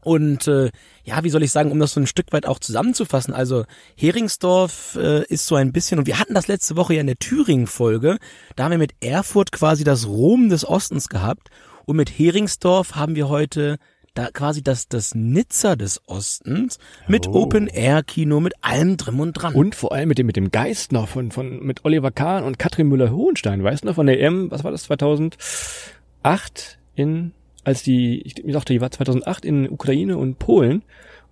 [0.03, 0.71] Und äh,
[1.05, 3.65] ja, wie soll ich sagen, um das so ein Stück weit auch zusammenzufassen, also
[3.97, 7.17] Heringsdorf äh, ist so ein bisschen, und wir hatten das letzte Woche ja in der
[7.17, 8.19] Thüringen-Folge,
[8.55, 11.49] da haben wir mit Erfurt quasi das Rom des Ostens gehabt
[11.87, 13.79] und mit Heringsdorf haben wir heute
[14.15, 19.55] da quasi das, das Nizza des Ostens mit Open-Air-Kino, mit allem drum und dran.
[19.55, 22.59] Und vor allem mit dem, mit dem Geist noch von, von, mit Oliver Kahn und
[22.59, 23.65] Katrin Müller-Hohenstein.
[23.65, 27.33] Weißt du noch von der EM, was war das, 2008 in,
[27.65, 30.83] als die, ich dachte, die war 2008 in Ukraine und Polen.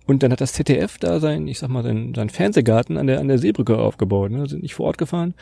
[0.05, 3.19] Und dann hat das ZDF da sein, ich sag mal, sein, sein Fernsehgarten an der,
[3.19, 4.31] an der Seebrücke aufgebaut.
[4.31, 4.47] Ne?
[4.47, 5.33] Sind nicht vor Ort gefahren.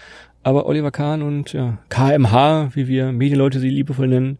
[0.43, 4.38] Aber Oliver Kahn und ja, KMH, wie wir Medienleute sie liebevoll nennen,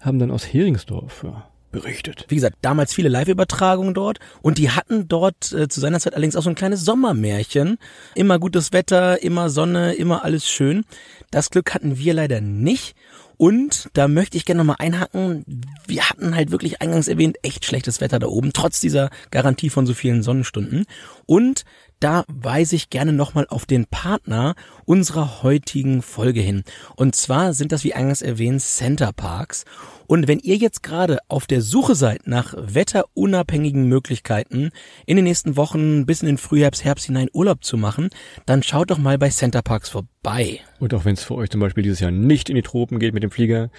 [0.00, 2.24] haben dann aus Heringsdorf ja, berichtet.
[2.28, 6.36] Wie gesagt, damals viele Live-Übertragungen dort und die hatten dort äh, zu seiner Zeit allerdings
[6.36, 7.78] auch so ein kleines Sommermärchen.
[8.14, 10.84] Immer gutes Wetter, immer Sonne, immer alles schön.
[11.30, 12.94] Das Glück hatten wir leider nicht.
[13.38, 15.44] Und da möchte ich gerne nochmal einhaken.
[15.86, 19.86] Wir hatten halt wirklich eingangs erwähnt echt schlechtes Wetter da oben, trotz dieser Garantie von
[19.86, 20.84] so vielen Sonnenstunden.
[21.24, 21.64] Und
[22.00, 26.62] da weise ich gerne nochmal auf den Partner unserer heutigen Folge hin.
[26.96, 29.64] Und zwar sind das, wie eingangs erwähnt, Center Parks.
[30.06, 34.70] Und wenn ihr jetzt gerade auf der Suche seid nach wetterunabhängigen Möglichkeiten,
[35.06, 38.08] in den nächsten Wochen bis in den Frühherbst, Herbst hinein Urlaub zu machen,
[38.46, 40.60] dann schaut doch mal bei Center Parks vorbei.
[40.80, 43.12] Und auch wenn es für euch zum Beispiel dieses Jahr nicht in die Tropen geht
[43.12, 43.70] mit dem Flieger,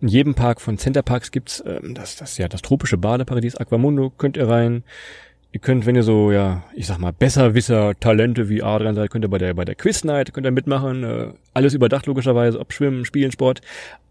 [0.00, 4.10] in jedem Park von Center Parks gibt's ähm, das, das ja das tropische Badeparadies Aquamundo,
[4.10, 4.82] könnt ihr rein.
[5.52, 9.24] Ihr könnt, wenn ihr so, ja, ich sag mal, Besserwisser, Talente wie Adrian seid, könnt
[9.24, 12.72] ihr bei der, bei der Quiz Night, könnt ihr mitmachen, äh, alles überdacht logischerweise, ob
[12.72, 13.60] Schwimmen, Spielen, Sport,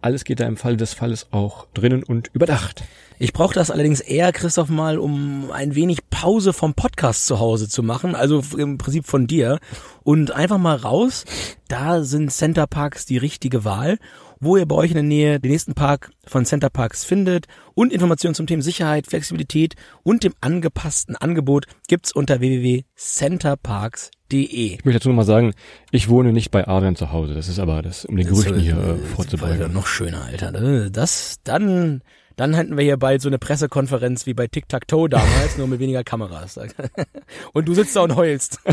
[0.01, 2.83] alles geht da im Fall des Falles auch drinnen und überdacht.
[3.19, 7.69] Ich brauche das allerdings eher, Christoph, mal, um ein wenig Pause vom Podcast zu Hause
[7.69, 9.59] zu machen, also im Prinzip von dir.
[10.03, 11.25] Und einfach mal raus,
[11.67, 13.97] da sind Center Parks die richtige Wahl,
[14.39, 17.91] wo ihr bei euch in der Nähe den nächsten Park von Center Parks findet und
[17.91, 24.09] Informationen zum Thema Sicherheit, Flexibilität und dem angepassten Angebot gibt's unter www.centerparks.de.
[24.31, 25.53] Ich möchte dazu nochmal sagen,
[25.91, 28.77] ich wohne nicht bei Adrian zu Hause, das ist aber das, um den Gerüchten hier
[28.77, 29.73] äh, Alter, vorzubeugen.
[29.73, 30.51] noch schöner, Alter.
[30.51, 30.89] ne?
[30.91, 32.01] Das, dann,
[32.35, 36.03] dann hätten wir hier bald so eine Pressekonferenz wie bei Tic-Tac-Toe damals, nur mit weniger
[36.03, 36.59] Kameras.
[37.53, 38.59] Und du sitzt da und heulst.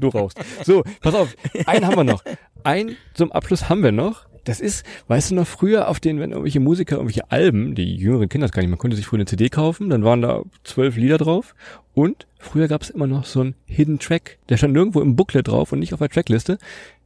[0.00, 0.38] Du rauchst.
[0.64, 1.34] So, pass auf,
[1.66, 2.22] einen haben wir noch.
[2.64, 4.26] Ein zum Abschluss haben wir noch.
[4.44, 8.28] Das ist, weißt du noch, früher auf den, wenn irgendwelche Musiker irgendwelche Alben, die jüngeren
[8.28, 10.96] Kinder das gar nicht, man konnte sich früher eine CD kaufen, dann waren da zwölf
[10.96, 11.54] Lieder drauf
[11.94, 15.46] und früher gab es immer noch so einen Hidden Track, der stand nirgendwo im Booklet
[15.46, 16.58] drauf und nicht auf der Trackliste.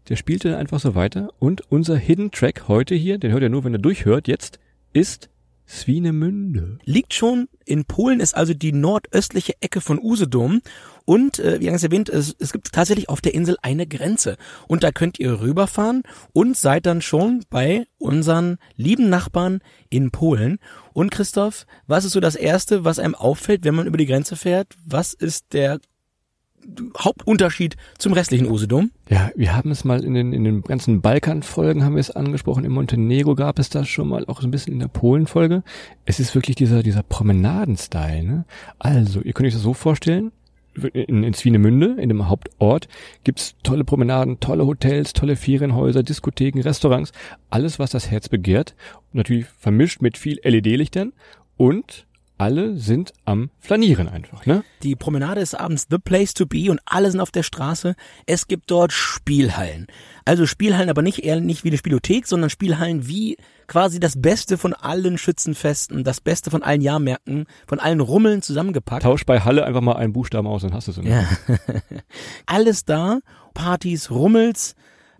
[0.08, 3.64] Der spielte einfach so weiter und unser Hidden Track heute hier, den hört ihr nur,
[3.64, 4.58] wenn ihr durchhört, jetzt
[4.94, 5.28] ist
[5.68, 6.78] Swinemünde.
[6.84, 10.60] Liegt schon in Polen, ist also die nordöstliche Ecke von Usedom.
[11.04, 14.36] Und äh, wie eingangs erwähnt, es, es gibt tatsächlich auf der Insel eine Grenze.
[14.68, 16.02] Und da könnt ihr rüberfahren
[16.32, 20.58] und seid dann schon bei unseren lieben Nachbarn in Polen.
[20.92, 24.36] Und Christoph, was ist so das Erste, was einem auffällt, wenn man über die Grenze
[24.36, 24.74] fährt?
[24.84, 25.80] Was ist der
[26.98, 28.90] Hauptunterschied zum restlichen Usedom?
[29.08, 32.64] Ja, wir haben es mal in den, in den ganzen Balkan-Folgen haben wir es angesprochen.
[32.64, 35.62] In Montenegro gab es das schon mal, auch so ein bisschen in der Polen-Folge.
[36.04, 38.44] Es ist wirklich dieser, dieser Promenaden-Style, ne?
[38.78, 40.32] Also, ihr könnt euch das so vorstellen.
[40.92, 42.88] In, in Swinemünde, in dem Hauptort,
[43.24, 47.12] gibt's tolle Promenaden, tolle Hotels, tolle Ferienhäuser, Diskotheken, Restaurants,
[47.48, 48.74] alles, was das Herz begehrt.
[49.12, 51.14] Natürlich vermischt mit viel LED-Lichtern
[51.56, 52.05] und
[52.38, 54.62] alle sind am Flanieren einfach, ne?
[54.82, 57.94] Die Promenade ist abends the place to be und alle sind auf der Straße.
[58.26, 59.86] Es gibt dort Spielhallen.
[60.24, 64.58] Also Spielhallen aber nicht eher nicht wie eine Spielothek, sondern Spielhallen wie quasi das Beste
[64.58, 69.02] von allen Schützenfesten, das Beste von allen Jahrmärkten, von allen Rummeln zusammengepackt.
[69.02, 70.96] Tausch bei Halle einfach mal einen Buchstaben aus, dann hast du es.
[70.98, 71.24] Ja.
[72.46, 73.20] Alles da,
[73.54, 74.74] Partys, Rummels,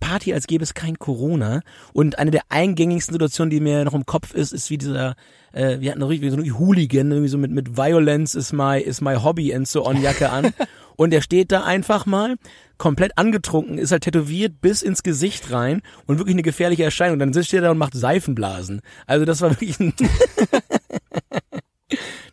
[0.06, 1.62] Party, als gäbe es kein Corona.
[1.92, 5.16] Und eine der eingängigsten Situationen, die mir noch im Kopf ist, ist wie dieser,
[5.52, 8.80] äh, wir hatten noch richtig so ein Hooligan, irgendwie so mit, mit Violence is my,
[8.80, 10.52] is my hobby and so on Jacke an.
[10.96, 12.36] Und der steht da einfach mal,
[12.78, 17.18] komplett angetrunken, ist halt tätowiert bis ins Gesicht rein und wirklich eine gefährliche Erscheinung.
[17.18, 18.80] Dann sitzt er da und macht Seifenblasen.
[19.06, 19.92] Also das war wirklich ein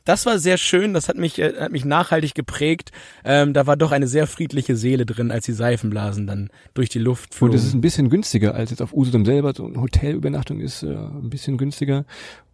[0.06, 2.92] Das war sehr schön, das hat mich, äh, hat mich nachhaltig geprägt.
[3.24, 7.00] Ähm, da war doch eine sehr friedliche Seele drin, als die Seifenblasen dann durch die
[7.00, 7.78] Luft Und es ist flogen.
[7.78, 9.54] ein bisschen günstiger als jetzt auf Usedom selber.
[9.56, 12.06] So eine Hotelübernachtung ist äh, ein bisschen günstiger.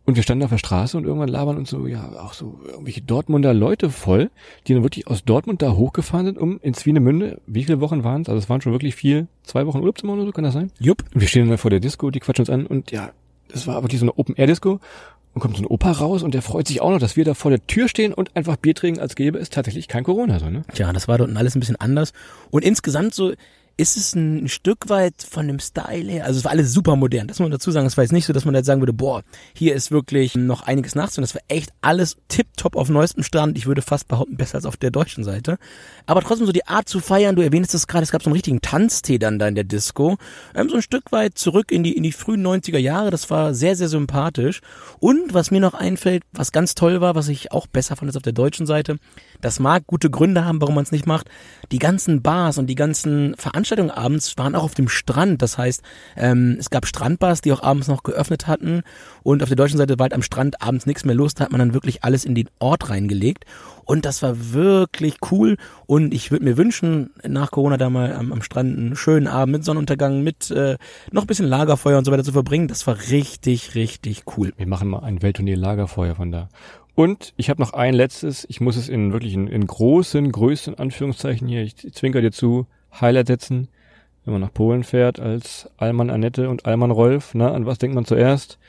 [0.05, 3.01] Und wir standen auf der Straße und irgendwann labern uns so, ja, auch so irgendwelche
[3.01, 4.31] Dortmunder Leute voll,
[4.65, 8.23] die dann wirklich aus Dortmund da hochgefahren sind, um in Swinemünde, wie viele Wochen waren
[8.23, 8.29] es?
[8.29, 10.71] Also es waren schon wirklich viel, zwei Wochen Urlaubszimmer oder so, kann das sein?
[10.79, 11.03] Jupp.
[11.13, 13.12] Und wir stehen dann vor der Disco, die quatschen uns an und ja,
[13.53, 14.79] es war wirklich so eine Open-Air-Disco
[15.39, 17.34] und kommt so ein Opa raus und der freut sich auch noch, dass wir da
[17.34, 20.49] vor der Tür stehen und einfach Bier trinken, als gäbe es tatsächlich kein Corona, so,
[20.49, 20.63] ne?
[20.73, 22.12] Tja, das war dort alles ein bisschen anders.
[22.52, 23.32] Und insgesamt so
[23.80, 27.28] ist es ein Stück weit von dem Style her, also es war alles super modern,
[27.28, 28.92] das muss man dazu sagen, es war jetzt nicht so, dass man jetzt sagen würde,
[28.92, 29.24] boah,
[29.56, 33.68] hier ist wirklich noch einiges nachzuholen, das war echt alles tipptopp auf neuestem Stand, ich
[33.68, 35.58] würde fast behaupten, besser als auf der deutschen Seite.
[36.08, 38.34] Aber trotzdem so die Art zu feiern, du erwähnst es gerade, es gab so einen
[38.34, 40.18] richtigen Tanztee dann da in der Disco,
[40.56, 43.54] ähm, so ein Stück weit zurück in die, in die frühen 90er Jahre, das war
[43.54, 44.60] sehr, sehr sympathisch.
[45.00, 48.18] Und was mir noch einfällt, was ganz toll war, was ich auch besser fand als
[48.18, 48.98] auf der deutschen Seite,
[49.39, 51.30] das mag gute Gründe haben, warum man es nicht macht.
[51.72, 55.41] Die ganzen Bars und die ganzen Veranstaltungen abends waren auch auf dem Strand.
[55.41, 55.84] Das heißt,
[56.15, 58.82] ähm, es gab Strandbars, die auch abends noch geöffnet hatten.
[59.23, 61.34] Und auf der deutschen Seite war halt am Strand abends nichts mehr los.
[61.34, 63.45] Da hat man dann wirklich alles in den Ort reingelegt.
[63.86, 65.58] Und das war wirklich cool.
[65.86, 69.53] Und ich würde mir wünschen, nach Corona da mal am, am Strand einen schönen Abend
[69.53, 70.77] mit Sonnenuntergang, mit äh,
[71.12, 72.67] noch ein bisschen Lagerfeuer und so weiter zu verbringen.
[72.67, 74.53] Das war richtig, richtig cool.
[74.58, 76.49] Wir machen mal ein Weltturnier Lagerfeuer von da.
[76.99, 80.75] Und ich habe noch ein letztes, ich muss es in wirklich in, in großen, größten
[80.75, 82.67] Anführungszeichen hier, ich zwinker dir zu,
[82.99, 83.67] Highlight setzen.
[84.25, 87.95] Wenn man nach Polen fährt als Allmann Annette und Allmann Rolf, na, an was denkt
[87.95, 88.60] man zuerst?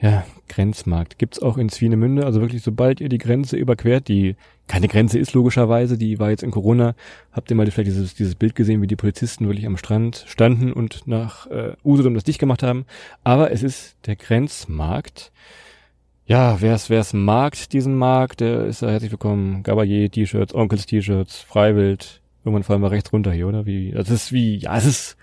[0.00, 1.18] Ja, Grenzmarkt.
[1.18, 4.36] Gibt's auch in Swinemünde, also wirklich, sobald ihr die Grenze überquert, die
[4.68, 6.94] keine Grenze ist logischerweise, die war jetzt in Corona,
[7.32, 10.72] habt ihr mal vielleicht dieses, dieses Bild gesehen, wie die Polizisten wirklich am Strand standen
[10.72, 12.84] und nach äh, Usedom das dicht gemacht haben.
[13.24, 15.32] Aber es ist der Grenzmarkt
[16.28, 19.62] ja, wer es wer mag, diesen Markt, der ist da herzlich willkommen.
[19.62, 22.20] Gabalier T-Shirts, Onkels T-Shirts, Freiwild.
[22.44, 23.66] Irgendwann fallen wir rechts runter hier, oder?
[23.66, 25.16] Wie, das ist wie, ja, es ist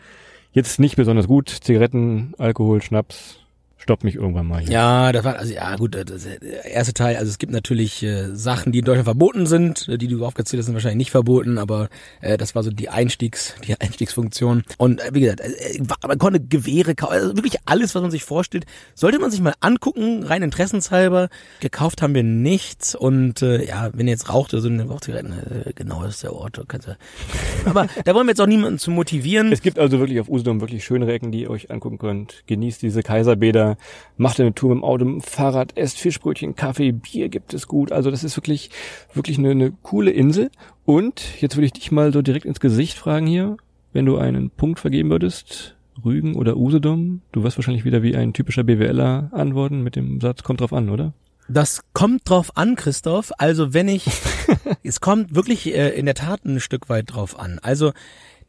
[0.51, 1.49] jetzt nicht besonders gut.
[1.49, 3.44] Zigaretten, Alkohol, Schnaps,
[3.86, 4.71] stoppt mich irgendwann mal hier.
[4.71, 8.36] Ja, das war, also ja gut, das, der erste Teil, also es gibt natürlich äh,
[8.36, 11.60] Sachen, die in Deutschland verboten sind, äh, die du aufgezählt hast, sind wahrscheinlich nicht verboten,
[11.60, 14.63] aber äh, das war so die Einstiegs, die Einstiegsfunktion.
[14.80, 18.24] Und äh, wie gesagt, äh, man konnte Gewehre kaufen, also wirklich alles, was man sich
[18.24, 21.30] vorstellt, sollte man sich mal angucken, rein interessenshalber.
[21.60, 25.34] Gekauft haben wir nichts und äh, ja, wenn ihr jetzt raucht oder so eine Rauchzigaretten,
[25.34, 26.60] äh, genau, das ist der Ort.
[26.67, 26.98] Kannst du,
[27.65, 29.52] aber da wollen wir jetzt auch niemanden zu motivieren.
[29.52, 32.41] Es gibt also wirklich auf Usedom wirklich schöne Ecken, die ihr euch angucken könnt.
[32.48, 33.74] Genießt diese Kaiserbäder,
[34.17, 37.67] macht eine Tour mit dem Auto, mit dem Fahrrad, esst Fischbrötchen, Kaffee, Bier gibt es
[37.67, 37.91] gut.
[37.91, 38.69] Also das ist wirklich,
[39.13, 40.51] wirklich eine, eine coole Insel.
[40.85, 43.57] Und jetzt würde ich dich mal so direkt ins Gesicht fragen hier,
[43.93, 48.33] wenn du einen Punkt vergeben würdest, Rügen oder Usedom, du wirst wahrscheinlich wieder wie ein
[48.33, 51.13] typischer BWLer antworten mit dem Satz, kommt drauf an, oder?
[51.47, 53.31] Das kommt drauf an, Christoph.
[53.38, 54.05] Also wenn ich,
[54.83, 57.59] es kommt wirklich äh, in der Tat ein Stück weit drauf an.
[57.61, 57.93] Also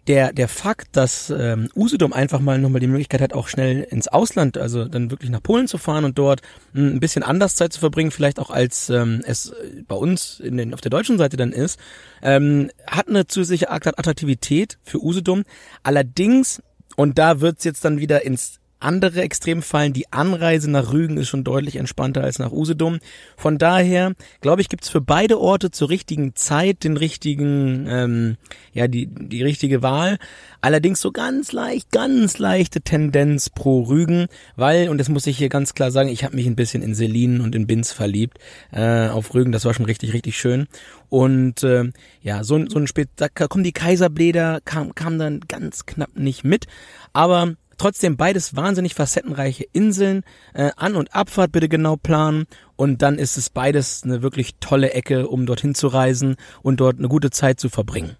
[0.06, 4.08] der, der Fakt, dass ähm, Usedom einfach mal nochmal die Möglichkeit hat, auch schnell ins
[4.08, 6.42] Ausland, also dann wirklich nach Polen zu fahren und dort
[6.72, 9.52] mh, ein bisschen anders Zeit zu verbringen, vielleicht auch als ähm, es
[9.88, 11.80] bei uns in den, auf der deutschen Seite dann ist,
[12.22, 15.42] ähm, hat eine zusätzliche Attraktivität für Usedom.
[15.82, 16.62] Allerdings,
[16.96, 19.92] und da wird's jetzt dann wieder ins andere Extremfallen.
[19.92, 22.98] Die Anreise nach Rügen ist schon deutlich entspannter als nach Usedom.
[23.36, 28.36] Von daher, glaube ich, gibt's für beide Orte zur richtigen Zeit den richtigen, ähm,
[28.72, 30.18] ja, die, die richtige Wahl.
[30.60, 35.48] Allerdings so ganz leicht, ganz leichte Tendenz pro Rügen, weil, und das muss ich hier
[35.48, 38.38] ganz klar sagen, ich habe mich ein bisschen in Selin und in Binz verliebt
[38.72, 39.52] äh, auf Rügen.
[39.52, 40.66] Das war schon richtig, richtig schön.
[41.08, 41.84] Und äh,
[42.20, 46.44] ja, so, so ein Spät, da kommen die Kaiserbläder, kam, kam dann ganz knapp nicht
[46.44, 46.66] mit.
[47.12, 50.22] Aber Trotzdem beides wahnsinnig facettenreiche Inseln.
[50.54, 52.46] Äh, An- und Abfahrt bitte genau planen.
[52.76, 56.98] Und dann ist es beides eine wirklich tolle Ecke, um dorthin zu reisen und dort
[56.98, 58.16] eine gute Zeit zu verbringen.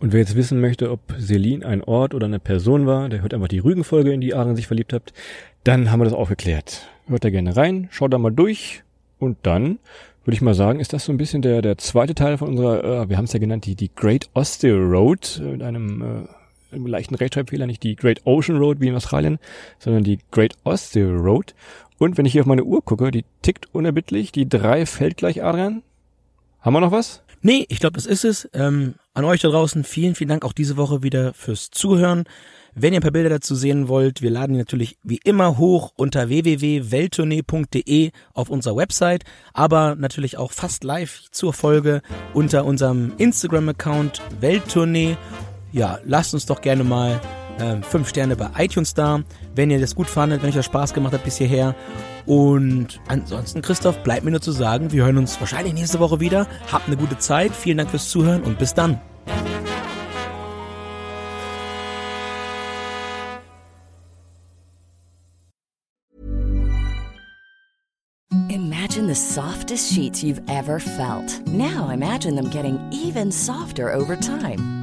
[0.00, 3.34] Und wer jetzt wissen möchte, ob Selin ein Ort oder eine Person war, der hört
[3.34, 5.12] einfach die Rügenfolge, in die Aaron sich verliebt habt,
[5.64, 6.88] dann haben wir das aufgeklärt.
[7.08, 8.84] Hört da gerne rein, schaut da mal durch
[9.18, 9.78] und dann
[10.24, 12.84] würde ich mal sagen, ist das so ein bisschen der, der zweite Teil von unserer,
[12.84, 16.28] äh, wir haben es ja genannt, die, die Great Osteo Road, äh, mit einem äh,
[16.70, 19.38] einem leichten Rechtschreibfehler, nicht die Great Ocean Road wie in Australien,
[19.78, 21.54] sondern die Great Osteo Road.
[21.98, 25.42] Und wenn ich hier auf meine Uhr gucke, die tickt unerbittlich, die drei fällt gleich,
[25.42, 25.82] Adrian.
[26.60, 27.22] Haben wir noch was?
[27.40, 28.48] Nee, ich glaube, das ist es.
[28.52, 32.24] Ähm, an euch da draußen vielen, vielen Dank auch diese Woche wieder fürs Zuhören.
[32.74, 35.92] Wenn ihr ein paar Bilder dazu sehen wollt, wir laden die natürlich wie immer hoch
[35.96, 42.02] unter www.welttournee.de auf unserer Website, aber natürlich auch fast live zur Folge
[42.34, 45.16] unter unserem Instagram-Account Welttournee
[45.72, 47.20] ja, lasst uns doch gerne mal
[47.58, 49.20] äh, fünf Sterne bei iTunes da,
[49.54, 51.74] wenn ihr das gut fandet, wenn euch das Spaß gemacht hat bis hierher.
[52.26, 56.46] Und ansonsten, Christoph, bleibt mir nur zu sagen, wir hören uns wahrscheinlich nächste Woche wieder.
[56.70, 59.00] Habt eine gute Zeit, vielen Dank fürs Zuhören und bis dann.
[69.18, 71.46] softest sheets you've ever felt.
[71.48, 74.77] Now imagine them getting even softer over time.